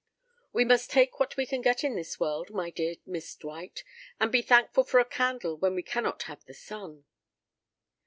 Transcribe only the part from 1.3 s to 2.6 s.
we can get in this world,